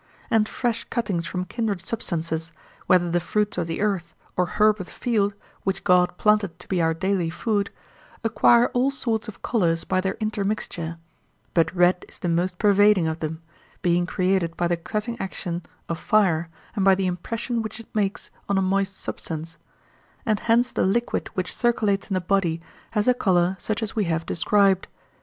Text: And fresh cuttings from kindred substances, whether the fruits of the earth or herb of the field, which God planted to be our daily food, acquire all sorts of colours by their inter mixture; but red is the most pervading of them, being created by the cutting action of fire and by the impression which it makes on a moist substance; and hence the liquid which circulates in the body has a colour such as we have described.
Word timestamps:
And 0.31 0.49
fresh 0.49 0.83
cuttings 0.85 1.27
from 1.27 1.45
kindred 1.45 1.85
substances, 1.85 2.51
whether 2.87 3.11
the 3.11 3.19
fruits 3.19 3.59
of 3.59 3.67
the 3.67 3.81
earth 3.81 4.15
or 4.35 4.47
herb 4.47 4.79
of 4.79 4.87
the 4.87 4.91
field, 4.91 5.35
which 5.61 5.83
God 5.83 6.17
planted 6.17 6.57
to 6.57 6.67
be 6.67 6.81
our 6.81 6.95
daily 6.95 7.29
food, 7.29 7.69
acquire 8.23 8.69
all 8.73 8.89
sorts 8.89 9.27
of 9.27 9.43
colours 9.43 9.83
by 9.83 10.01
their 10.01 10.13
inter 10.19 10.43
mixture; 10.43 10.97
but 11.53 11.71
red 11.75 12.03
is 12.09 12.17
the 12.17 12.27
most 12.29 12.57
pervading 12.57 13.05
of 13.05 13.19
them, 13.19 13.43
being 13.83 14.07
created 14.07 14.57
by 14.57 14.67
the 14.67 14.75
cutting 14.75 15.21
action 15.21 15.61
of 15.87 15.99
fire 15.99 16.49
and 16.75 16.83
by 16.83 16.95
the 16.95 17.05
impression 17.05 17.61
which 17.61 17.79
it 17.79 17.93
makes 17.93 18.31
on 18.49 18.57
a 18.57 18.61
moist 18.63 18.97
substance; 18.97 19.59
and 20.25 20.39
hence 20.39 20.71
the 20.73 20.81
liquid 20.83 21.27
which 21.35 21.55
circulates 21.55 22.09
in 22.09 22.15
the 22.15 22.21
body 22.21 22.59
has 22.89 23.07
a 23.07 23.13
colour 23.13 23.55
such 23.59 23.83
as 23.83 23.95
we 23.95 24.05
have 24.05 24.25
described. 24.25 24.87